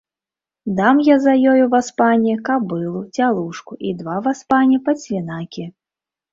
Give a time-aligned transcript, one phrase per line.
[0.77, 5.63] Дам я за ёю, васпане, кабылу, цялушку і два, васпане, падсвінакі.